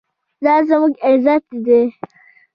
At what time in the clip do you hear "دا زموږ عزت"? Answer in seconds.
0.43-1.45